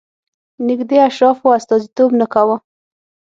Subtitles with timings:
[0.67, 2.57] نږدې اشرافو استازیتوب نه کاوه.